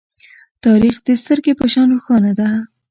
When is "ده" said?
2.39-2.49